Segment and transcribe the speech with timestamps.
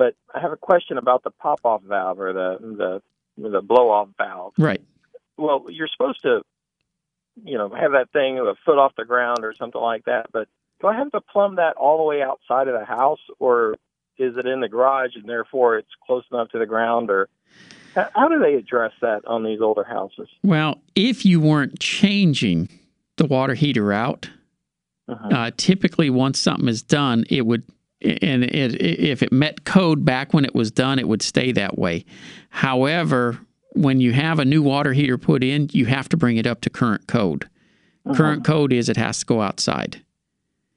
[0.00, 3.02] But I have a question about the pop off valve or the
[3.36, 4.54] the the blow off valve.
[4.56, 4.80] Right.
[5.36, 6.40] Well, you're supposed to,
[7.44, 10.32] you know, have that thing a foot off the ground or something like that.
[10.32, 10.48] But
[10.80, 13.74] do I have to plumb that all the way outside of the house, or
[14.16, 17.28] is it in the garage and therefore it's close enough to the ground, or
[17.94, 20.30] how do they address that on these older houses?
[20.42, 22.70] Well, if you weren't changing
[23.18, 24.30] the water heater out,
[25.08, 25.28] uh-huh.
[25.28, 27.64] uh, typically once something is done, it would
[28.02, 31.78] and it, if it met code back when it was done, it would stay that
[31.78, 32.04] way.
[32.48, 33.38] However,
[33.72, 36.60] when you have a new water heater put in, you have to bring it up
[36.62, 37.48] to current code.
[38.06, 38.14] Uh-huh.
[38.14, 40.02] Current code is it has to go outside.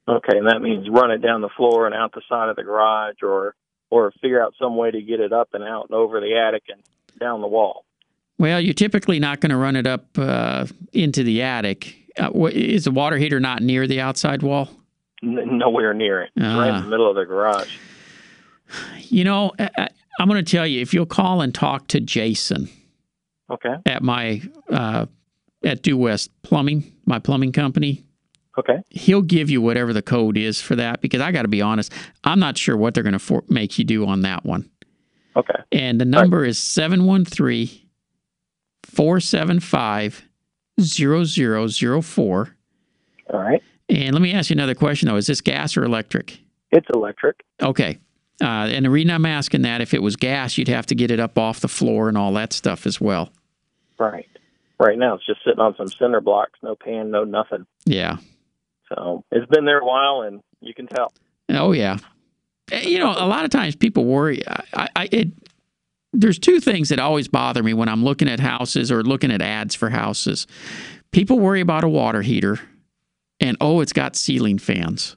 [0.06, 2.62] Okay, and that means run it down the floor and out the side of the
[2.62, 3.54] garage, or
[3.90, 6.64] or figure out some way to get it up and out and over the attic
[6.68, 6.82] and
[7.18, 7.84] down the wall.
[8.38, 11.96] Well, you're typically not going to run it up uh, into the attic.
[12.18, 14.68] Uh, is the water heater not near the outside wall?
[15.24, 16.30] N- nowhere near it.
[16.36, 16.88] It's right in the ah.
[16.88, 17.76] middle of the garage.
[18.98, 22.68] You know, I, am going to tell you if you'll call and talk to Jason.
[23.50, 23.74] Okay.
[23.86, 25.06] At my uh,
[25.64, 28.04] at Due West Plumbing, my plumbing company.
[28.58, 28.82] Okay.
[28.88, 31.92] He'll give you whatever the code is for that because I got to be honest,
[32.22, 34.70] I'm not sure what they're going to for- make you do on that one.
[35.36, 35.58] Okay.
[35.72, 36.50] And the number right.
[36.50, 37.68] is 713
[38.84, 40.22] 475
[40.80, 42.56] 0004.
[43.32, 43.62] All right.
[43.94, 46.40] And let me ask you another question though: Is this gas or electric?
[46.72, 47.44] It's electric.
[47.62, 47.98] Okay.
[48.42, 51.12] Uh, and the reason I'm asking that, if it was gas, you'd have to get
[51.12, 53.30] it up off the floor and all that stuff as well.
[53.96, 54.28] Right.
[54.80, 57.64] Right now, it's just sitting on some cinder blocks, no pan, no nothing.
[57.86, 58.16] Yeah.
[58.88, 61.12] So it's been there a while, and you can tell.
[61.50, 61.98] Oh yeah.
[62.72, 64.42] Eh, you know, a lot of times people worry.
[64.48, 65.28] I, I it,
[66.12, 69.40] there's two things that always bother me when I'm looking at houses or looking at
[69.40, 70.48] ads for houses.
[71.12, 72.58] People worry about a water heater
[73.44, 75.16] and oh, it's got ceiling fans.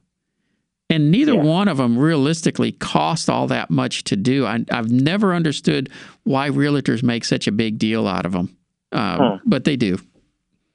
[0.89, 1.41] And neither yeah.
[1.41, 4.45] one of them realistically cost all that much to do.
[4.45, 5.89] I, have never understood
[6.23, 8.57] why realtors make such a big deal out of them,
[8.91, 9.49] uh, hmm.
[9.49, 9.97] but they do.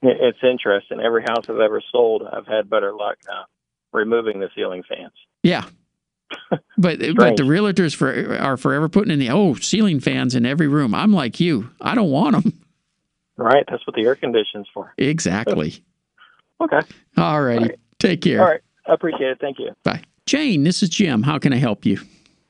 [0.03, 1.01] It's interesting.
[1.01, 3.45] Every house I've ever sold, I've had better luck uh,
[3.93, 5.13] removing the ceiling fans.
[5.43, 5.65] Yeah,
[6.51, 10.69] but but the realtors for, are forever putting in the oh ceiling fans in every
[10.69, 10.95] room.
[10.95, 11.71] I'm like you.
[11.81, 12.61] I don't want them.
[13.37, 13.65] Right.
[13.71, 14.93] That's what the air conditioning's for.
[14.99, 15.83] Exactly.
[16.63, 16.81] Okay.
[17.17, 17.67] All righty.
[17.67, 17.81] Right.
[17.99, 18.41] Take care.
[18.41, 18.61] All right.
[18.87, 19.39] I appreciate it.
[19.41, 19.71] Thank you.
[19.85, 20.03] Bye.
[20.27, 21.23] Jane, this is Jim.
[21.23, 21.99] How can I help you?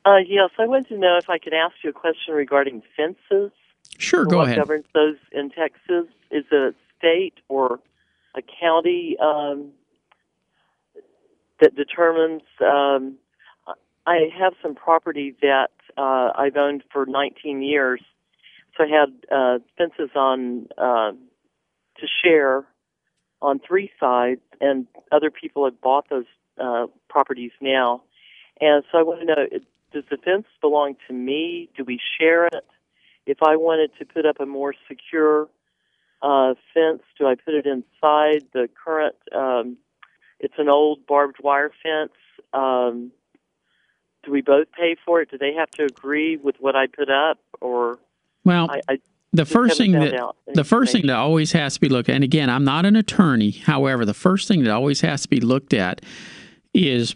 [0.05, 3.53] Uh, yes, I wanted to know if I could ask you a question regarding fences.
[3.99, 4.59] Sure, go what ahead.
[4.59, 6.07] What governs those in Texas?
[6.31, 7.79] Is it a state or
[8.35, 9.71] a county um,
[11.61, 12.43] that determines?
[12.61, 13.17] Um,
[14.07, 18.01] I have some property that uh, I've owned for 19 years,
[18.77, 22.65] so I had uh, fences on uh, to share
[23.43, 26.25] on three sides, and other people have bought those
[26.59, 28.03] uh, properties now.
[28.61, 29.47] And so I want to know:
[29.93, 31.69] Does the fence belong to me?
[31.77, 32.65] Do we share it?
[33.27, 35.49] If I wanted to put up a more secure
[36.23, 39.77] uh, fence, do I put it inside the current um,
[40.43, 42.13] it's an old barbed wire fence.
[42.53, 43.13] Um,
[44.25, 45.31] do we both pay for it?
[45.31, 47.99] Do they have to agree with what I put up, or
[48.45, 48.99] Well, I, I
[49.33, 52.15] the first thing that out the first thing that always has to be looked at,
[52.17, 53.51] and again, I'm not an attorney.
[53.51, 56.03] However, the first thing that always has to be looked at
[56.75, 57.15] is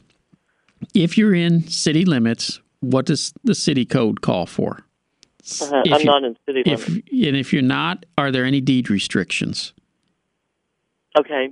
[0.95, 4.85] if you're in city limits, what does the city code call for?
[5.63, 5.83] Uh-huh.
[5.93, 7.09] I'm you- not in city If limits.
[7.13, 9.73] and if you're not, are there any deed restrictions?
[11.19, 11.51] Okay.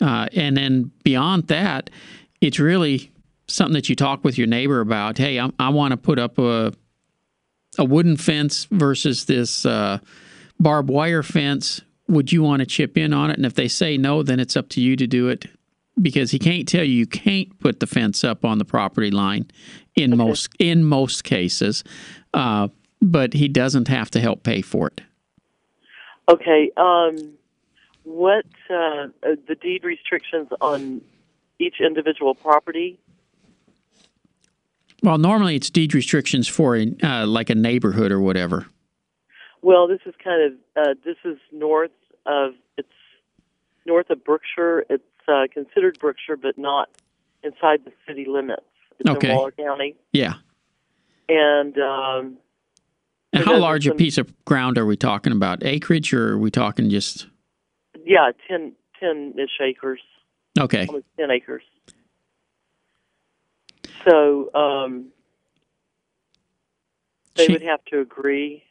[0.00, 1.90] Uh, and then beyond that,
[2.40, 3.10] it's really
[3.48, 5.16] something that you talk with your neighbor about.
[5.18, 6.72] Hey, I, I want to put up a
[7.78, 9.98] a wooden fence versus this uh,
[10.58, 11.80] barbed wire fence.
[12.08, 13.36] Would you want to chip in on it?
[13.36, 15.46] And if they say no, then it's up to you to do it
[16.00, 19.50] because he can't tell you you can't put the fence up on the property line
[19.94, 21.82] in most in most cases.
[22.34, 22.68] Uh,
[23.02, 25.00] but he doesn't have to help pay for it.
[26.28, 26.70] Okay.
[26.76, 27.34] Um,
[28.04, 31.02] what uh, uh, the deed restrictions on
[31.58, 32.98] each individual property?
[35.02, 38.66] Well, normally it's deed restrictions for a, uh, like a neighborhood or whatever.
[39.62, 41.90] Well, this is kind of uh, this is north
[42.24, 42.88] of it's
[43.84, 44.84] north of Brookshire.
[44.88, 46.88] It's uh, considered Brookshire, but not
[47.42, 48.62] inside the city limits.
[48.98, 49.30] It's Okay.
[49.30, 50.34] in Waller County, Yeah.
[51.28, 52.38] and um,
[53.32, 55.62] And how large a piece of ground are we talking about?
[55.64, 57.26] Acreage, or are we talking just
[58.04, 58.72] yeah, 10
[59.02, 60.00] 10-ish acres,
[60.58, 60.86] okay?
[60.86, 61.62] almost ten acres.
[64.04, 65.06] So um,
[67.34, 68.62] they She- would have to agree.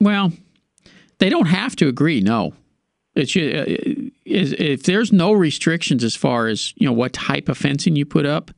[0.00, 0.32] Well,
[1.18, 2.20] they don't have to agree.
[2.20, 2.54] No,
[3.14, 3.54] it should.
[3.54, 7.96] Uh, is, if there's no restrictions as far as you know what type of fencing
[7.96, 8.50] you put up,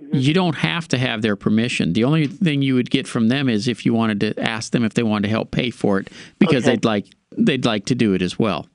[0.00, 0.16] Mm-hmm.
[0.16, 1.92] you don't have to have their permission.
[1.92, 4.82] The only thing you would get from them is if you wanted to ask them
[4.82, 6.08] if they wanted to help pay for it
[6.38, 6.70] because Okay.
[6.76, 7.06] they'd like
[7.36, 8.66] they'd like to do it as well.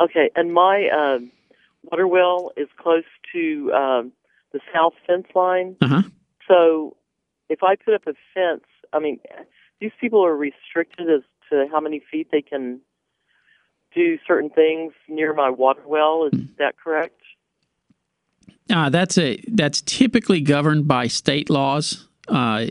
[0.00, 1.32] Okay, and my um,
[1.82, 3.02] water well is close
[3.32, 4.12] to um,
[4.52, 5.76] the south fence line.
[5.80, 6.02] Uh huh.
[6.48, 6.96] So
[7.48, 9.20] if I put up a fence, I mean,
[9.80, 12.80] these people are restricted as to how many feet they can
[13.94, 16.28] do certain things near my water well.
[16.32, 17.20] Is that correct?
[18.72, 22.66] Uh, that's a that's typically governed by state laws uh,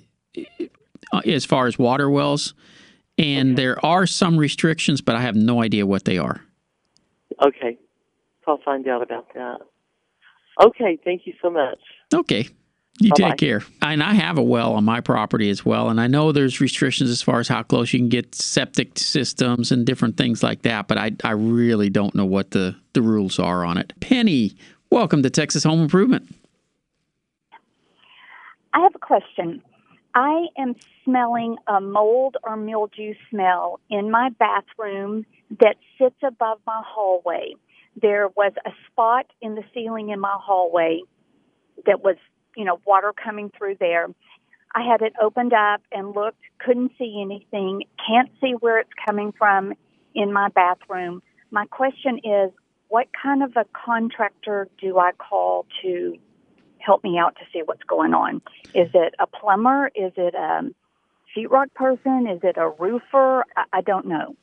[1.25, 2.53] as far as water wells,
[3.17, 6.41] and there are some restrictions, but I have no idea what they are.
[7.41, 7.77] Okay,
[8.45, 9.59] so I'll find out about that.
[10.61, 11.79] Okay, thank you so much.
[12.13, 12.47] Okay,
[12.99, 13.29] you Bye-bye.
[13.29, 13.63] take care.
[13.81, 17.09] And I have a well on my property as well, and I know there's restrictions
[17.09, 20.87] as far as how close you can get septic systems and different things like that,
[20.87, 23.93] but I I really don't know what the the rules are on it.
[24.01, 24.55] Penny,
[24.89, 26.29] welcome to Texas Home Improvement.
[28.73, 29.61] I have a question.
[30.15, 30.75] I am
[31.05, 35.25] smelling a mold or mildew smell in my bathroom
[35.59, 37.53] that sits above my hallway.
[37.95, 41.01] There was a spot in the ceiling in my hallway
[41.85, 42.15] that was,
[42.55, 44.07] you know, water coming through there.
[44.75, 49.33] I had it opened up and looked, couldn't see anything, can't see where it's coming
[49.37, 49.73] from
[50.13, 51.21] in my bathroom.
[51.51, 52.51] My question is,
[52.89, 56.17] what kind of a contractor do I call to
[56.79, 58.41] help me out to see what's going on.
[58.73, 59.91] Is it a plumber?
[59.95, 60.69] Is it a
[61.35, 62.27] sheetrock person?
[62.27, 63.45] Is it a roofer?
[63.55, 64.35] I, I don't know.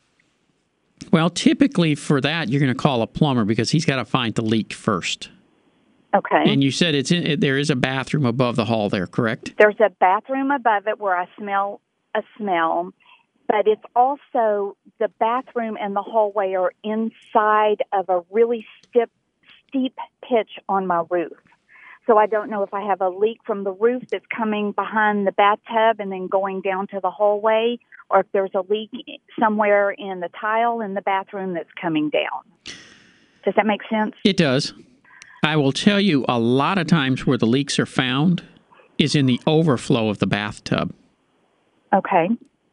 [1.12, 4.34] Well, typically for that, you're going to call a plumber because he's got to find
[4.34, 5.30] the leak first.
[6.14, 6.44] Okay.
[6.50, 9.54] And you said it's in, there is a bathroom above the hall there, correct?
[9.58, 11.80] There's a bathroom above it where I smell
[12.14, 12.92] a smell,
[13.48, 19.10] but it's also the bathroom and the hallway are inside of a really steep,
[19.68, 21.32] steep pitch on my roof.
[22.06, 25.26] So I don't know if I have a leak from the roof that's coming behind
[25.26, 27.78] the bathtub and then going down to the hallway,
[28.10, 28.90] or if there's a leak
[29.40, 32.74] somewhere in the tile in the bathroom that's coming down.
[33.44, 34.14] Does that make sense?
[34.24, 34.72] It does.
[35.42, 38.42] I will tell you a lot of times where the leaks are found
[38.98, 40.94] is in the overflow of the bathtub.
[41.94, 42.28] Okay.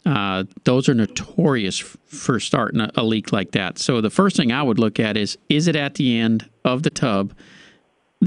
[0.05, 3.79] Uh, those are notorious for starting a, a leak like that.
[3.79, 6.83] So the first thing I would look at is is it at the end of
[6.83, 7.33] the tub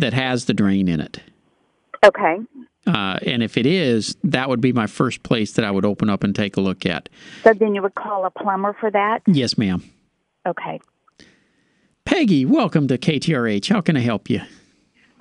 [0.01, 1.21] that has the drain in it?
[2.05, 2.39] Okay.
[2.87, 6.09] Uh, and if it is, that would be my first place that I would open
[6.09, 7.09] up and take a look at.
[7.43, 9.23] So then you would call a plumber for that?
[9.27, 9.83] Yes, ma'am.
[10.47, 10.81] Okay.
[12.05, 13.69] Peggy, welcome to KTRH.
[13.69, 14.41] How can I help you?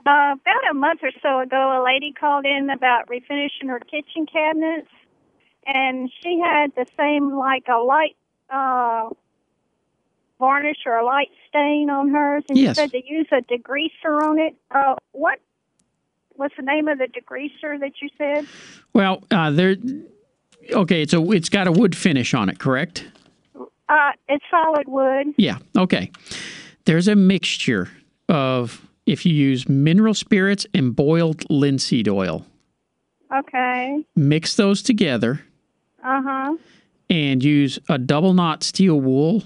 [0.05, 4.27] Uh, about a month or so ago, a lady called in about refinishing her kitchen
[4.32, 4.88] cabinets,
[5.65, 8.15] and she had the same like a light
[8.51, 9.10] uh,
[10.39, 12.75] varnish or a light stain on hers, and Yes.
[12.77, 14.55] she said to use a degreaser on it.
[14.71, 15.39] Uh, what?
[16.37, 18.45] What's the name of the degreaser that you said?
[18.93, 19.75] Well, uh, there.
[20.71, 23.07] Okay, it's a it's got a wood finish on it, correct?
[23.87, 25.27] Uh, it's solid wood.
[25.37, 25.59] Yeah.
[25.77, 26.11] Okay.
[26.85, 27.89] There's a mixture
[28.27, 32.45] of if you use mineral spirits and boiled linseed oil.
[33.33, 34.03] Okay.
[34.15, 35.41] Mix those together
[36.03, 36.55] Uh huh.
[37.09, 39.43] and use a double knot steel wool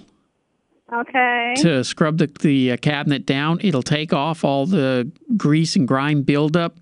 [0.94, 1.54] Okay.
[1.58, 3.60] to scrub the, the uh, cabinet down.
[3.62, 6.78] It'll take off all the grease and grime buildup,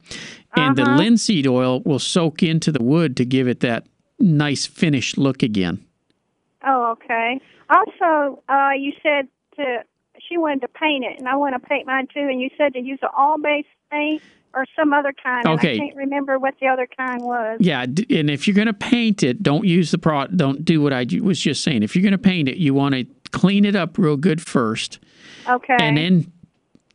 [0.56, 0.98] and the Uh-huh.
[0.98, 3.86] linseed oil will soak into the wood to give it that
[4.20, 5.84] nice finished look again.
[6.66, 7.40] Oh, okay.
[7.70, 9.84] Also, uh, you said to
[10.28, 12.20] she wanted to paint it, and I want to paint mine too.
[12.22, 14.22] And you said to use an all-base paint
[14.54, 15.46] or some other kind.
[15.48, 15.76] Okay.
[15.76, 17.58] I can't remember what the other kind was.
[17.62, 20.26] Yeah, and if you're going to paint it, don't use the pro.
[20.28, 21.84] Don't do what I was just saying.
[21.84, 25.00] If you're going to paint it, you want to clean it up real good first,
[25.48, 25.78] Okay.
[25.80, 26.32] and then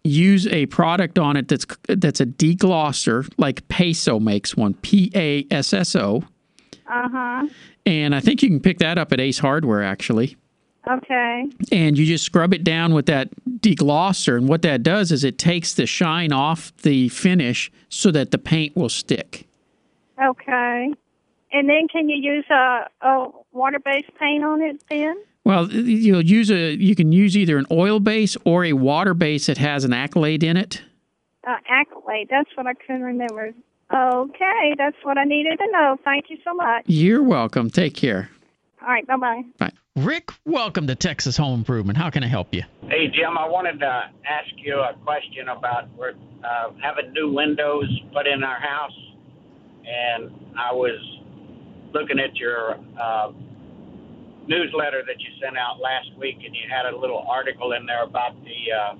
[0.04, 5.46] use a product on it that's that's a deglosser, like Passo makes one, P A
[5.50, 6.22] S S O,
[6.88, 7.46] uh huh.
[7.86, 10.36] and I think you can pick that up at Ace Hardware actually.
[10.90, 11.46] Okay.
[11.70, 13.28] And you just scrub it down with that
[13.60, 18.32] deglosser, and what that does is it takes the shine off the finish so that
[18.32, 19.46] the paint will stick.
[20.20, 20.92] Okay.
[21.52, 25.16] And then can you use a, a water-based paint on it then?
[25.44, 29.46] Well, you'll use a you can use either an oil base or a water base
[29.46, 30.82] that has an accolade in it.
[31.46, 32.28] Uh, accolade.
[32.30, 33.52] That's what I couldn't remember.
[33.92, 35.96] Okay, that's what I needed to know.
[36.04, 36.84] Thank you so much.
[36.86, 37.70] You're welcome.
[37.70, 38.30] Take care.
[38.80, 39.42] All right, bye bye.
[39.58, 39.72] Bye.
[39.96, 41.98] Rick, welcome to Texas Home Improvement.
[41.98, 42.62] How can I help you?
[42.88, 47.84] Hey, Jim, I wanted to ask you a question about we're uh, having new windows
[48.14, 48.96] put in our house,
[49.84, 50.98] and I was
[51.92, 53.32] looking at your uh,
[54.46, 58.04] newsletter that you sent out last week, and you had a little article in there
[58.04, 58.94] about the uh,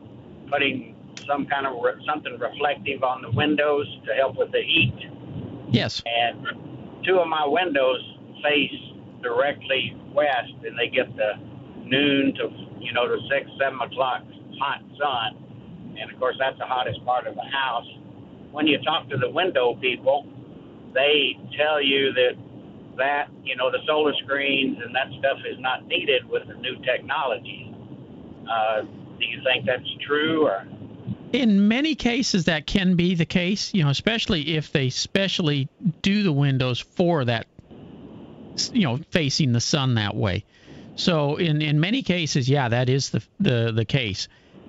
[0.51, 0.95] putting
[1.27, 4.95] some kind of re- something reflective on the windows to help with the heat.
[5.71, 6.03] Yes.
[6.07, 8.01] And two of my windows
[8.43, 8.75] face
[9.23, 11.33] directly west, and they get the
[11.85, 12.49] noon to
[12.81, 14.23] you know to six, seven o'clock
[14.59, 17.87] hot sun, and of course that's the hottest part of the house.
[18.51, 20.27] When you talk to the window people,
[20.93, 22.37] they tell you that
[22.97, 26.77] that you know the solar screens and that stuff is not needed with the new
[26.85, 27.75] technology.
[28.51, 30.67] Uh, do you think that's true or?
[31.33, 33.73] In many cases, that can be the case.
[33.73, 35.69] You know, especially if they specially
[36.03, 37.47] do the windows for that.
[38.73, 40.45] You know, facing the sun that way.
[40.97, 44.29] So in in many cases, yeah, that is the the the case.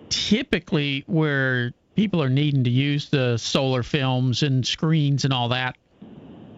[0.10, 5.76] Typically, where people are needing to use the solar films and screens and all that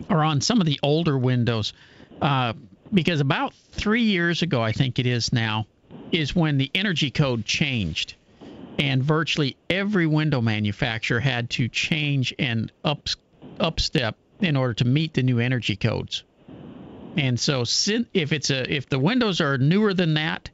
[0.10, 1.74] are on some of the older windows.
[2.22, 2.54] Uh,
[2.94, 5.68] because about three years ago, I think it is now,
[6.12, 8.16] is when the energy code changed.
[8.78, 13.08] And virtually every window manufacturer had to change and up,
[13.60, 16.24] upstep in order to meet the new energy codes.
[17.18, 17.64] And so,
[18.14, 20.50] if it's a if the windows are newer than that,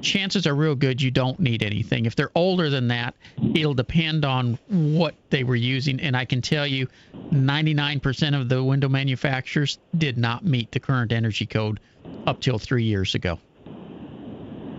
[0.00, 2.06] chances are real good you don't need anything.
[2.06, 3.14] If they're older than that,
[3.54, 6.00] it'll depend on what they were using.
[6.00, 6.88] And I can tell you,
[7.30, 11.80] 99% of the window manufacturers did not meet the current energy code
[12.26, 13.38] up till three years ago.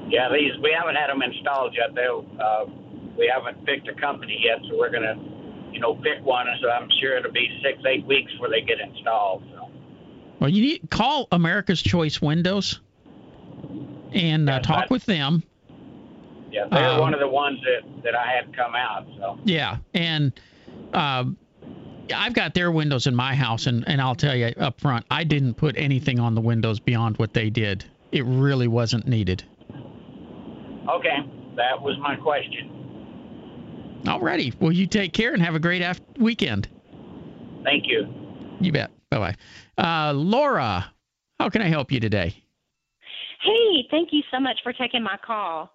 [0.10, 1.94] Yeah, these we haven't had them installed yet.
[1.94, 2.66] They uh,
[3.18, 5.16] we haven't picked a company yet, so we're gonna,
[5.72, 6.48] you know, pick one.
[6.48, 9.44] And so I'm sure it'll be six, eight weeks before they get installed.
[9.54, 9.70] So.
[10.40, 12.82] Well, you need call America's Choice Windows
[14.12, 15.44] and uh, Yes, talk with them.
[16.52, 19.06] Yeah, they're Um, one of the ones that that I had come out.
[19.18, 20.34] So Yeah, and
[20.94, 21.38] um,
[22.14, 25.24] I've got their windows in my house, and, and I'll tell you up front, I
[25.24, 27.86] didn't put anything on the windows beyond what they did.
[28.12, 29.44] It really wasn't needed.
[29.72, 31.18] okay,
[31.56, 32.76] that was my question.
[34.04, 36.68] Alrighty, well, you take care and have a great af- weekend.
[37.64, 38.08] Thank you.
[38.62, 38.92] You bet.
[39.12, 39.36] Bye
[39.78, 40.08] bye.
[40.10, 40.92] Uh, Laura,
[41.40, 42.34] how can I help you today?
[43.42, 45.70] Hey, thank you so much for taking my call.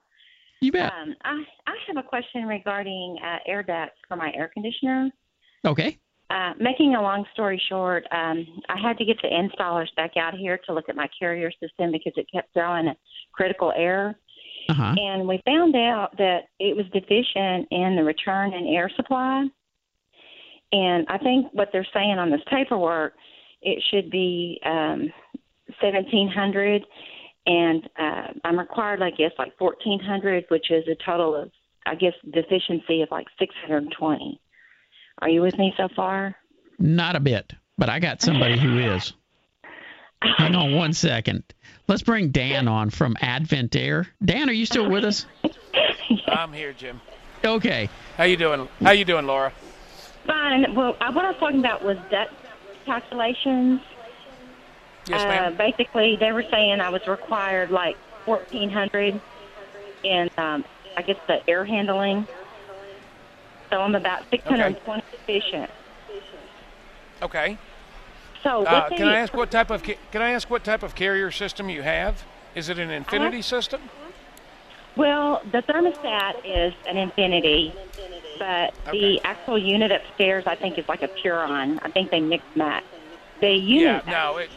[0.60, 0.92] You bet.
[0.92, 5.10] Um, I, I have a question regarding uh, air ducts for my air conditioner.
[5.64, 5.98] Okay.
[6.30, 10.34] Uh, making a long story short, um, I had to get the installers back out
[10.34, 12.96] here to look at my carrier system because it kept throwing a
[13.32, 14.14] critical error.
[14.68, 14.94] Uh huh.
[14.96, 19.46] And we found out that it was deficient in the return and air supply.
[20.72, 23.12] And I think what they're saying on this paperwork,
[23.60, 25.12] it should be um,
[25.80, 26.84] 1700
[27.46, 31.50] and uh, I'm required, I guess, like 1400 which is a total of,
[31.84, 34.40] I guess, deficiency of like 620
[35.20, 36.34] Are you with me so far?
[36.78, 39.12] Not a bit, but I got somebody who is.
[40.22, 41.44] Hang on one second.
[41.86, 44.06] Let's bring Dan on from Advent Air.
[44.24, 45.26] Dan, are you still with us?
[46.28, 47.00] I'm here, Jim.
[47.44, 47.90] Okay.
[48.16, 48.68] How you doing?
[48.80, 49.52] How you doing, Laura?
[50.26, 50.74] Fine.
[50.74, 52.30] Well, uh, what I was talking about was debt
[52.86, 53.80] calculations.
[55.06, 55.56] Yes, uh, ma'am.
[55.56, 59.20] Basically, they were saying I was required like fourteen hundred
[60.02, 60.64] in, um,
[60.96, 62.26] I guess, the air handling
[63.74, 65.68] so I'm about 620 deficient.
[67.20, 67.58] Okay.
[68.44, 70.94] So Uh, can I ask what type of ca- can I ask what type of
[70.94, 72.22] carrier system you have?
[72.54, 73.80] Is it an Infinity system?
[74.94, 77.74] Well, the thermostat is an Infinity,
[78.38, 81.80] but the actual unit upstairs, I think, is like a Puron.
[81.82, 82.84] I think they mix match.
[83.40, 84.02] The Yeah.
[84.06, 84.36] No.
[84.36, 84.50] It,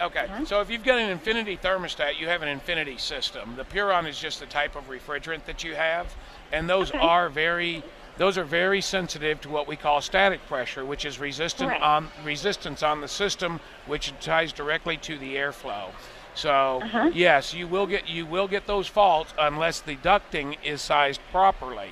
[0.00, 0.28] okay.
[0.44, 3.54] So if you've got an Infinity thermostat, you have an Infinity system.
[3.56, 6.14] The Puron is just the type of refrigerant that you have,
[6.52, 6.98] and those Okay.
[6.98, 7.82] are very
[8.16, 11.84] those are very sensitive to what we call static pressure, which is resistant Correct.
[11.84, 15.90] on resistance on the system, which ties directly to the airflow.
[16.34, 17.10] So Uh-huh.
[17.14, 21.90] yes, you will get you will get those faults unless the ducting is sized properly.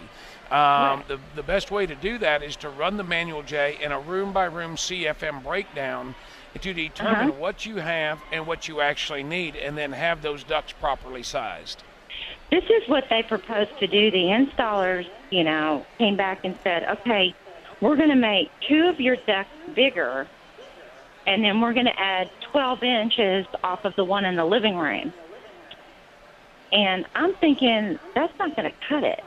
[0.50, 3.90] Um, the, the best way to do that is to run the manual J in
[3.90, 6.14] a room by room CFM breakdown
[6.58, 7.40] to determine Uh-huh.
[7.40, 11.82] what you have and what you actually need, and then have those ducts properly sized.
[12.50, 14.10] This is what they proposed to do.
[14.10, 17.34] The installers, you know, came back and said, okay,
[17.80, 20.26] we're going to make two of your ducts bigger,
[21.26, 24.76] and then we're going to add 12 inches off of the one in the living
[24.76, 25.12] room.
[26.72, 29.22] And I'm thinking that's not going to cut it.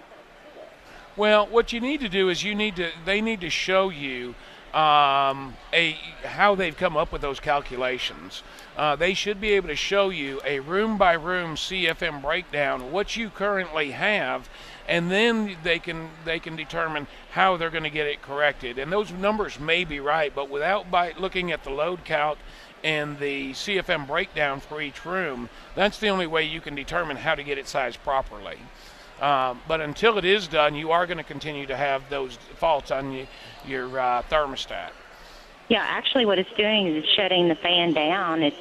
[1.15, 4.35] Well, what you need to do is you need to they need to show you
[4.73, 8.43] um, a how they've come up with those calculations.
[8.77, 13.17] Uh, they should be able to show you a room by room CFM breakdown, what
[13.17, 14.49] you currently have,
[14.87, 18.77] and then they can they can determine how they're going to get it corrected.
[18.77, 22.37] And those numbers may be right, but without by looking at the load count
[22.83, 27.35] and the CFM breakdown for each room, that's the only way you can determine how
[27.35, 28.59] to get it sized properly.
[29.21, 32.89] Um, but until it is done, you are going to continue to have those faults
[32.89, 33.27] on y-
[33.67, 34.91] your uh, thermostat.
[35.67, 38.41] Yeah, actually, what it's doing is it's shutting the fan down.
[38.41, 38.57] It's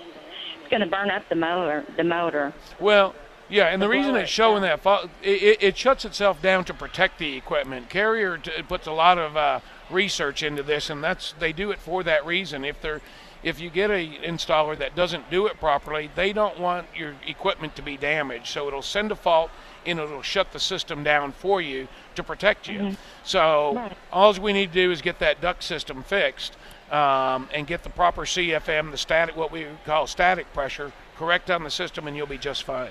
[0.60, 1.84] it's going to burn up the motor.
[1.96, 2.52] The motor.
[2.78, 3.14] Well,
[3.48, 6.64] yeah, and the, The reason it's showing that fault, it, it, it shuts itself down
[6.66, 7.88] to protect the equipment.
[7.88, 9.60] Carrier t- puts a lot of uh,
[9.90, 12.64] research into this, and that's they do it for that reason.
[12.64, 13.00] If they're
[13.42, 17.76] if you get a installer that doesn't do it properly, they don't want your equipment
[17.76, 19.50] to be damaged, so it'll send a fault
[19.90, 22.96] and it'll shut the system down for you to protect you.
[23.24, 23.92] So Right.
[24.12, 26.56] all we need to do is get that duct system fixed
[26.90, 31.64] um, and get the proper CFM, the static, what we call static pressure, correct on
[31.64, 32.90] the system, and you'll be just fine.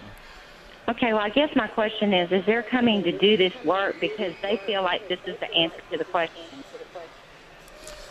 [0.90, 4.34] Okay, well, I guess my question is: Is they're coming to do this work because
[4.42, 6.44] they feel like this is the answer to the question?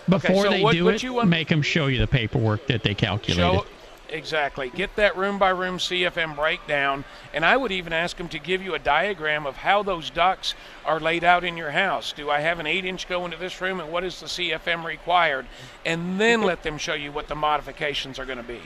[0.09, 2.66] Before so they what- do what it, you want- make them show you the paperwork
[2.66, 3.40] that they calculated.
[3.42, 3.66] Show
[4.09, 4.71] exactly.
[4.71, 8.62] Get that room by room CFM breakdown, and I would even ask them to give
[8.62, 12.12] you a diagram of how those ducts are laid out in your house.
[12.12, 14.85] Do I have an eight inch go into this room, and what is the CFM
[14.85, 15.47] required?
[15.85, 18.61] And then let them show you what the modifications are going to be.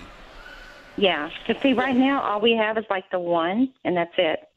[0.96, 4.48] Yeah, because see, right now all we have is like the one, and that's it.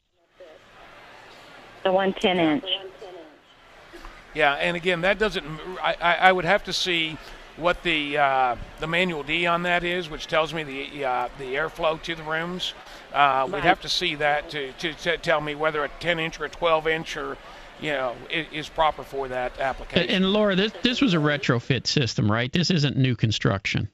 [1.84, 2.64] The one ten inch.
[4.34, 5.46] Yeah, and again, that doesn't.
[5.80, 7.16] I, I, I would have to see
[7.56, 11.54] what the uh, the manual D on that is, which tells me the uh, the
[11.54, 12.74] airflow to the rooms.
[13.12, 16.40] Uh, We'd have to see that to, to, to tell me whether a 10 inch
[16.40, 17.36] or a 12 inch or
[17.80, 20.10] you know i- is proper for that application.
[20.14, 22.52] And Laura, this this was a retrofit system, right?
[22.52, 23.88] This isn't new construction.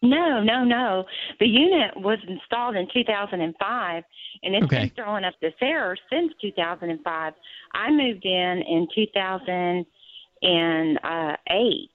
[0.00, 1.06] No, no, no.
[1.40, 4.04] The unit was installed in 2005,
[4.44, 4.78] and it's Okay.
[4.82, 7.32] been throwing up this error since 2005.
[7.74, 11.90] I moved in in 2008,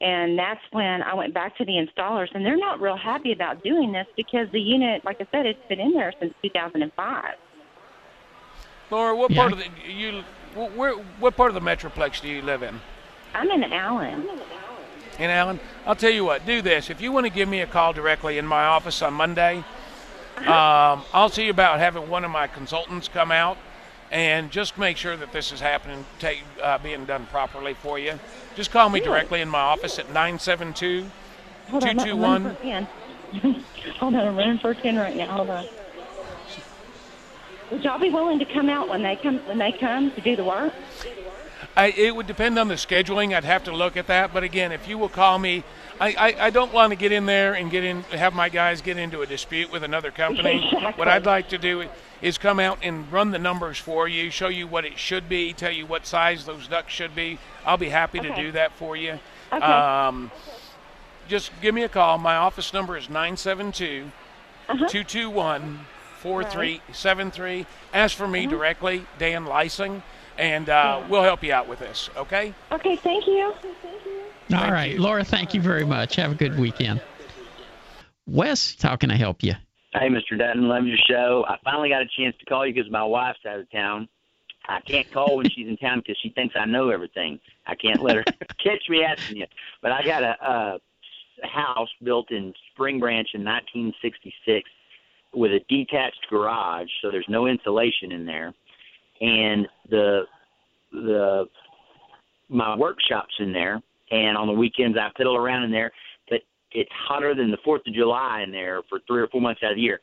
[0.00, 3.62] and that's when I went back to the installers, and they're not real happy about
[3.62, 7.34] doing this because the unit, like I said, it's been in there since 2005.
[8.90, 9.36] Laura, what Yeah.
[9.36, 12.80] part of the you where what part of the metroplex do you live in?
[13.34, 14.28] I'm in Allen.
[15.18, 16.90] And Allen, I'll tell you what, do this.
[16.90, 19.62] If you want to give me a call directly in my office on Monday,
[20.38, 23.58] um, I'll see about having one of my consultants come out
[24.10, 28.18] and just make sure that this is happening, take, uh, being done properly for you.
[28.56, 31.06] Just call me directly in my office at 972
[31.68, 32.42] Hold on, I'm running 221.
[32.42, 32.88] for a pen.
[33.98, 35.26] Hold on, I'm running for a pen right now.
[35.26, 35.66] Hold on.
[37.70, 40.34] Would y'all be willing to come out when they come when they come to do
[40.34, 40.72] the work?
[41.76, 43.34] I, it would depend on the scheduling.
[43.34, 44.34] I'd have to look at that.
[44.34, 45.62] But again, if you will call me,
[46.00, 48.80] I, I, I don't want to get in there and get in, have my guys
[48.80, 50.64] get into a dispute with another company.
[50.64, 50.92] Exactly.
[50.96, 51.84] What I'd like to do
[52.22, 55.52] is come out and run the numbers for you, show you what it should be,
[55.52, 57.38] tell you what size those ducks should be.
[57.64, 59.18] I'll be happy to do that for you.
[59.52, 59.64] Okay.
[59.64, 60.30] Um,
[61.28, 62.18] just give me a call.
[62.18, 64.10] My office number is 972
[64.68, 64.86] Uh-huh.
[64.88, 65.80] 221
[66.20, 67.66] 4373.
[67.94, 68.32] Ask for Uh-huh.
[68.32, 70.02] me directly, Dan Lysing,
[70.38, 72.52] and uh, we'll help you out with this, okay?
[72.70, 73.54] Okay, thank you.
[74.52, 76.16] All right, Laura, thank you very much.
[76.16, 77.00] Have a good weekend.
[78.26, 79.54] Wes, how can I help you?
[79.92, 80.38] Hey, Mr.
[80.38, 81.44] Dutton, love your show.
[81.48, 84.08] I finally got a chance to call you because my wife's out of town.
[84.68, 87.40] I can't call when she's in town because she thinks I know everything.
[87.66, 88.22] I can't let her
[88.62, 89.46] catch me asking you.
[89.82, 90.36] But I got a,
[91.42, 94.70] a house built in Spring Branch in 1966
[95.34, 98.52] with a detached garage, so there's no insulation in there,
[99.20, 100.22] and the
[100.92, 101.48] the
[102.48, 105.92] my workshop's in there, and on the weekends I fiddle around in there.
[106.72, 109.72] It's hotter than the Fourth of July in there for three or four months out
[109.72, 110.00] of the year.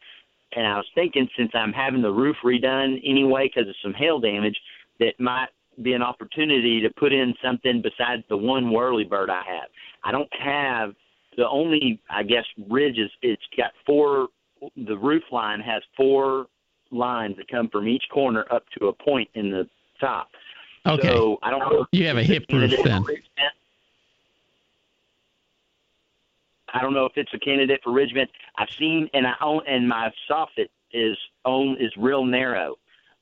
[0.56, 4.19] And I was thinking, since I'm having the roof redone anyway because of some hail
[4.19, 4.58] damage,
[4.99, 5.49] that might
[5.82, 9.69] be an opportunity to put in something besides the one whirly bird I have.
[10.03, 10.93] I don't have
[11.38, 14.30] the only, I guess, ridge is it's got four.
[14.75, 16.47] The roof line has four
[16.91, 19.67] lines that come from each corner up to a point in the
[19.99, 20.30] top.
[20.88, 21.08] Okay.
[21.08, 21.86] So I don't know.
[21.91, 23.03] You have a hip roof then.
[23.03, 23.53] for ridge vent.
[26.73, 28.30] I don't know if it's a candidate for vent.
[28.58, 32.75] I've seen and I own and my soffit is own is real narrow.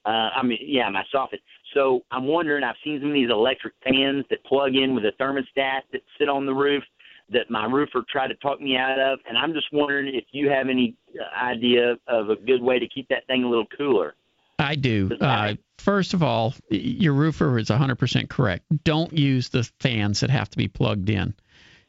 [0.06, 1.40] Uh, I mean, yeah, my soffit.
[1.74, 2.64] So I'm wondering.
[2.64, 6.30] I've seen some of these electric fans that plug in with a thermostat that sit
[6.30, 6.84] on the roof
[7.32, 10.50] that my roofer tried to talk me out of, and I'm just wondering if you
[10.50, 10.96] have any
[11.36, 14.14] idea of a good way to keep that thing a little cooler.
[14.60, 15.10] I do.
[15.20, 18.64] Uh, first of all, your roofer is 100% correct.
[18.84, 21.34] Don't use the fans that have to be plugged in.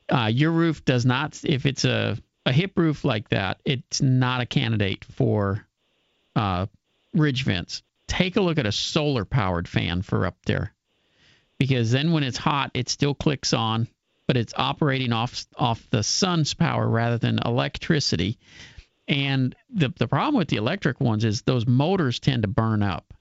[0.09, 4.41] Uh, your roof does not, if it's a, a hip roof like that, it's not
[4.41, 5.67] a candidate for
[6.37, 6.67] uh,
[7.13, 7.83] ridge vents.
[8.07, 10.73] Take a look at a solar powered fan for up there
[11.59, 13.89] because then when it's hot, it still clicks on,
[14.27, 18.39] but it's operating off off the sun's power rather than electricity.
[19.09, 23.15] And the the problem with the electric ones is those motors tend to burn up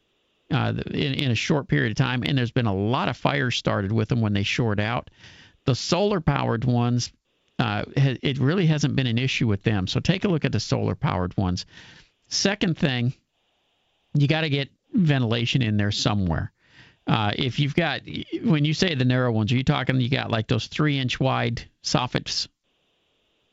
[0.52, 3.56] uh, in, in a short period of time, and there's been a lot of fires
[3.56, 5.10] started with them when they short out.
[5.66, 7.12] The solar powered ones,
[7.60, 9.88] uh, it really hasn't been an issue with them.
[9.88, 11.66] So take a look at the solar powered ones.
[12.28, 13.14] Second thing,
[14.14, 16.52] you got to get ventilation in there somewhere.
[17.08, 18.02] Uh, if you've got,
[18.44, 21.20] when you say the narrow ones, are you talking you got like those three inch
[21.20, 22.48] wide soffits?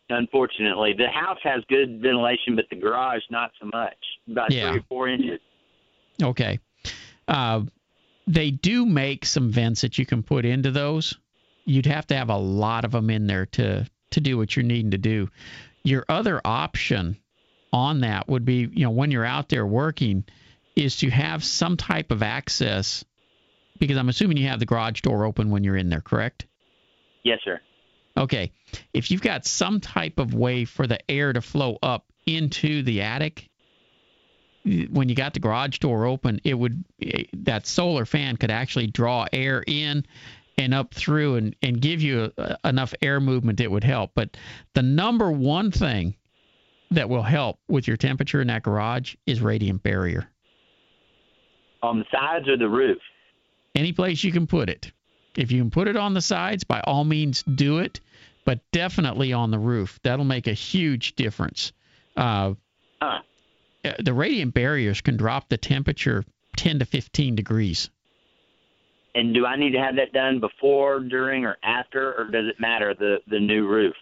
[0.09, 3.97] Unfortunately, the house has good ventilation, but the garage not so much.
[4.31, 4.71] About Yeah.
[4.71, 5.41] three or four inches.
[6.23, 6.61] Okay.
[7.29, 7.63] Uh,
[8.27, 11.17] they do make some vents that you can put into those.
[11.65, 14.65] You'd have to have a lot of them in there to to do what you're
[14.65, 15.29] needing to do.
[15.85, 17.17] Your other option
[17.73, 20.25] on that would be, you know, when you're out there working,
[20.77, 23.05] is to have some type of access
[23.79, 26.47] because I'm assuming you have the garage door open when you're in there, correct?
[27.25, 27.61] Yes, sir.
[28.17, 28.53] Okay.
[28.93, 33.03] If you've got some type of way for the air to flow up into the
[33.03, 33.49] attic,
[34.65, 38.87] when you got the garage door open, it would eh, that solar fan could actually
[38.87, 40.05] draw air in
[40.59, 44.13] and up through and, and give you uh enough air movement it would help.
[44.15, 44.37] But
[44.75, 46.15] the number one thing
[46.91, 50.29] that will help with your temperature in that garage is radiant barrier.
[51.83, 52.99] On the sides or the roof?
[53.75, 54.93] Any place you can put it.
[55.35, 58.01] If you can put it on the sides, by all means do it,
[58.45, 59.99] but definitely on the roof.
[60.03, 61.73] That'll make a huge difference.
[62.17, 62.55] Uh,
[63.01, 63.21] Huh.
[63.85, 66.25] uh, the radiant barriers can drop the temperature
[66.57, 67.91] 10 to 15 degrees.
[69.15, 72.59] And do I need to have that done before, during, or after, or does it
[72.59, 73.95] matter the the new roof?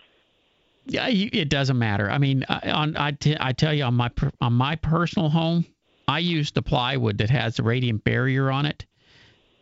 [0.87, 2.11] Yeah, it doesn't matter.
[2.11, 5.29] I mean, I, on I, t- I tell you on my per- on my personal
[5.29, 5.64] home,
[6.09, 8.87] I use the plywood that has the radiant barrier on it,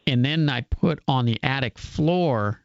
[0.06, 2.61] and then I put on the attic floor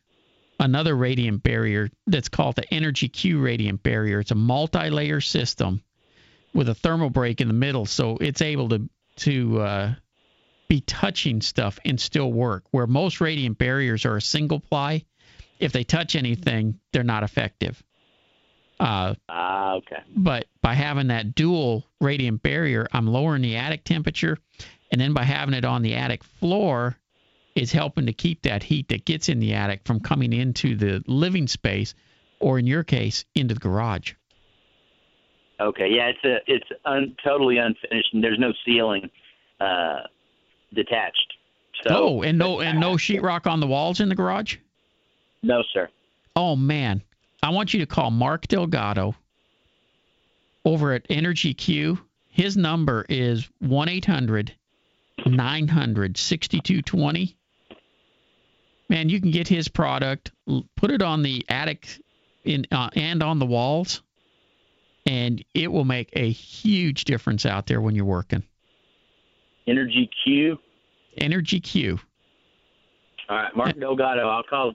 [0.60, 4.20] another radiant barrier that's called the Energy Q radiant barrier.
[4.20, 5.84] It's a multi-layer system
[6.54, 9.94] with a thermal break in the middle, so it's able to to uh,
[10.68, 12.64] be touching stuff and still work.
[12.72, 15.06] Where most radiant barriers are a single ply,
[15.60, 17.82] if they touch anything, they're not effective.
[18.80, 20.02] Uh, Ah, okay.
[20.16, 24.38] but by having that dual radiant barrier, I'm lowering the attic temperature,
[24.92, 26.98] and then by having it on the attic floor,
[27.56, 31.04] it's helping to keep that heat that gets in the attic from coming into the
[31.08, 31.94] living space,
[32.40, 34.14] or in your case, into the garage.
[35.60, 39.10] Okay, yeah, it's a it's un, totally unfinished, and there's no ceiling
[39.62, 40.00] uh,
[40.74, 41.34] detached.
[41.84, 44.58] So oh, and no and no sheetrock on the walls in the garage.
[45.42, 45.90] no, sir.
[46.36, 47.04] Oh man,
[47.42, 49.16] I want you to call Mark Delgado
[50.66, 52.00] over at Energy Q.
[52.30, 54.56] His number is 1 800
[55.26, 57.38] 900 6220.
[58.90, 60.32] Man, you can get his product,
[60.76, 61.88] put it on the attic
[62.44, 64.02] in uh, and on the walls,
[65.06, 68.44] and it will make a huge difference out there when you're working.
[69.68, 70.58] Energy Q.
[71.18, 72.00] Energy Q.
[73.30, 74.28] All right, Mark Delgado.
[74.28, 74.74] I'll call.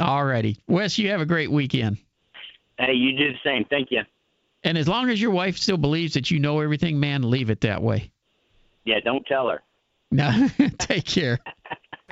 [0.00, 0.56] Alrighty.
[0.68, 1.98] Wes, you have a great weekend.
[2.78, 3.64] Hey, you do the same.
[3.68, 4.02] Thank you.
[4.64, 7.60] And as long as your wife still believes that you know everything, man, leave it
[7.62, 8.10] that way.
[8.84, 9.62] Yeah, don't tell her.
[10.10, 11.38] No, take care.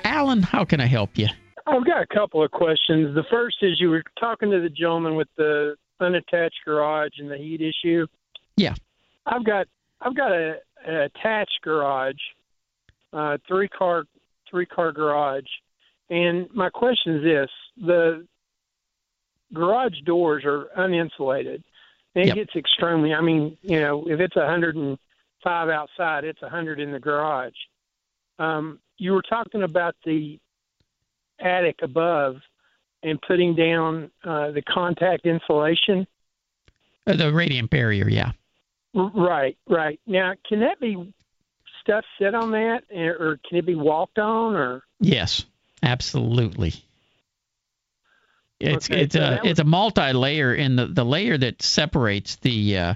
[0.03, 1.27] Alan, how can I help you?
[1.65, 3.15] I've got a couple of questions.
[3.15, 7.37] The first is you were talking to the gentleman with the unattached garage and the
[7.37, 8.05] heat issue.
[8.55, 8.75] Yeah.
[9.25, 9.67] I've got
[10.01, 12.15] I've got a, a attached garage,
[13.13, 14.03] uh, three car
[14.49, 15.45] three car garage,
[16.09, 18.25] and my question is this: the
[19.53, 21.63] garage doors are uninsulated.
[22.15, 22.35] And it Yep.
[22.35, 23.13] gets extremely.
[23.13, 27.53] I mean, you know, if it's 105 outside, it's 100 in the garage.
[28.39, 30.39] Um, you were talking about the
[31.39, 32.37] attic above
[33.03, 36.07] and putting down uh, the contact insulation.
[37.05, 38.31] Uh, The radiant barrier, yeah.
[38.93, 39.99] Right, right.
[40.07, 41.13] Now, can that be
[41.81, 45.45] stuff set on that, or or can it be walked on, or Yes,
[45.83, 46.73] absolutely.
[48.59, 52.37] It's Okay, it's so a that it's a multi-layer, and the, the layer that separates
[52.37, 52.93] the uh,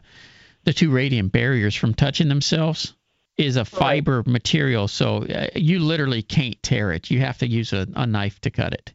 [0.64, 2.94] the two radiant barriers from touching themselves
[3.38, 4.88] is a fiber material.
[4.88, 7.12] So uh, you literally can't tear it.
[7.12, 8.94] You have to use a, a knife to cut it.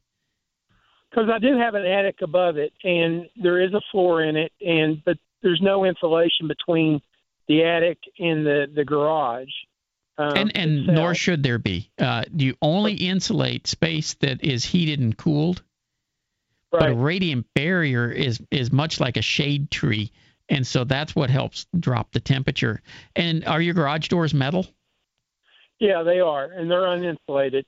[1.11, 4.53] because I do have an attic above it, and there is a floor in it,
[4.61, 7.01] and but there's no insulation between
[7.47, 9.49] the attic and the the garage.
[10.19, 10.97] Um, and and itself.
[10.97, 11.91] nor should there be.
[11.99, 15.63] Uh, you only insulate space that is heated and cooled.
[16.73, 20.11] But a radiant barrier is is much like a shade tree,
[20.49, 22.83] and so that's what helps drop the temperature.
[23.15, 24.67] And are your garage doors metal?
[25.79, 27.65] yeah, they are, and they're uninsulated.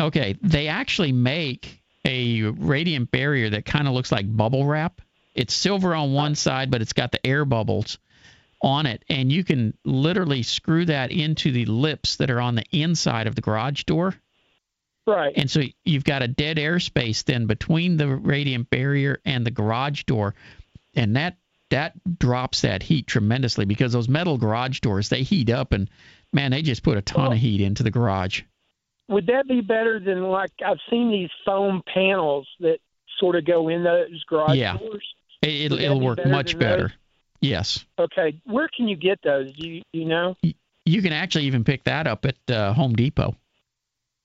[0.00, 5.00] Okay, they actually make a radiant barrier that kind of looks like bubble wrap.
[5.40, 7.96] It's silver on one side, but it's got the air bubbles
[8.60, 12.64] on it, and you can literally screw that into the lips that are on the
[12.72, 14.14] inside of the garage door.
[15.06, 15.32] Right.
[15.34, 19.50] And so you've got a dead air space then between the radiant barrier and the
[19.50, 20.34] garage door,
[20.94, 21.38] and that
[21.70, 25.88] that drops that heat tremendously because those metal garage doors they heat up and
[26.34, 28.42] man they just put a ton of heat into the garage.
[29.08, 32.78] Would that be better than like I've seen these foam panels that
[33.18, 34.76] sort of go in those garage Yeah.
[34.76, 35.06] doors?
[35.42, 36.82] It, it'll, it'll be work better much better.
[36.82, 36.96] those?
[37.40, 37.84] Yes.
[37.98, 39.50] Okay, where can you get those?
[39.52, 40.36] Do you, you know?
[40.84, 43.34] You can actually even pick that up at uh, Home Depot.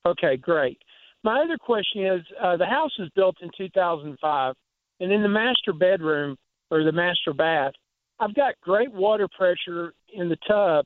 [0.06, 0.80] Okay, great.
[1.24, 4.56] My other question is uh, the house was built in 2005,
[5.00, 6.38] and in the master bedroom
[6.70, 7.74] or the master bath,
[8.20, 10.86] I've got great water pressure in the tub,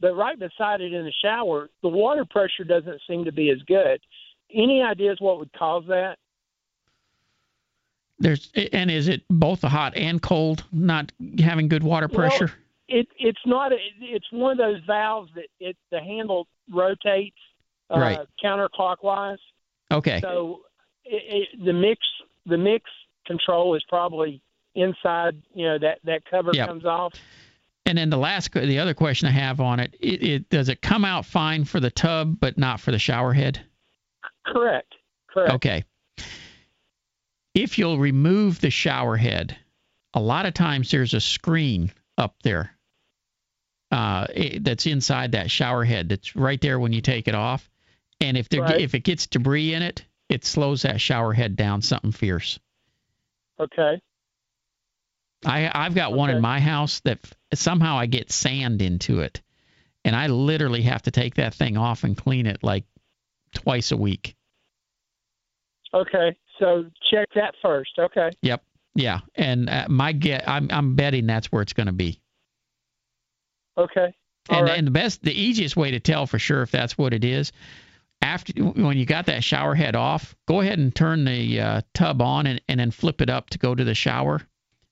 [0.00, 3.58] but right beside it in the shower, the water pressure doesn't seem to be as
[3.66, 4.00] good.
[4.52, 6.16] Any ideas what would cause that?
[8.20, 12.52] There's and is it both the hot and cold not having good water Well, pressure?
[12.88, 13.72] it it's not.
[13.72, 17.36] A, it's one of those valves that it the handle rotates
[17.90, 18.20] uh, Right.
[18.44, 19.38] counterclockwise.
[19.92, 20.20] okay.
[20.20, 20.62] So
[21.04, 22.00] it, it, the mix
[22.46, 22.84] the mix
[23.26, 24.42] control is probably
[24.74, 25.40] inside.
[25.54, 26.66] You know that that cover Yep.
[26.68, 27.12] comes off.
[27.86, 30.82] And then the last, the other question I have on it, it, it does it
[30.82, 33.64] come out fine for the tub, but not for the shower head?
[34.44, 34.94] Correct.
[35.32, 35.54] Correct.
[35.54, 35.84] Okay.
[37.58, 39.56] If you'll remove the shower head,
[40.14, 42.78] a lot of times there's a screen up there
[43.90, 47.68] uh, it, that's inside that shower head that's right there when you take it off.
[48.20, 48.80] And if there, Right.
[48.80, 52.58] if it gets debris in it, it slows that shower head down something fierce.
[53.58, 54.00] Okay.
[55.44, 57.18] I I've got one in my house that
[57.54, 59.40] somehow I get sand into it,
[60.04, 62.84] and I literally have to take that thing off and clean it like
[63.52, 64.36] twice a week.
[65.94, 66.36] Okay.
[66.58, 67.92] So check that first.
[67.98, 68.30] Okay.
[68.42, 68.62] Yep.
[68.94, 69.20] Yeah.
[69.34, 72.20] And uh, my get, I'm I'm betting that's where it's going to be.
[73.76, 74.14] Okay.
[74.48, 74.78] All And right.
[74.78, 77.52] and the best, the easiest way to tell for sure if that's what it is,
[78.20, 82.20] after when you got that shower head off, go ahead and turn the uh, tub
[82.20, 84.40] on and, and then flip it up to go to the shower.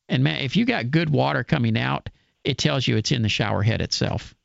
[0.09, 2.09] And man, if you got good water coming out,
[2.45, 4.37] it tells you it's in the shower head itself.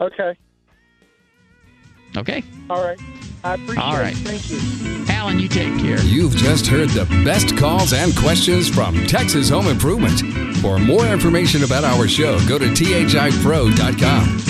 [0.00, 0.38] Okay.
[2.16, 2.42] Okay.
[2.70, 2.98] All right.
[3.44, 4.12] I appreciate All right.
[4.12, 4.18] it.
[4.18, 5.14] Thank you.
[5.14, 6.00] Alan, you take care.
[6.02, 10.20] You've just heard the best calls and questions from Texas Home Improvement.
[10.58, 14.47] For more information about our show, go to thipro.com.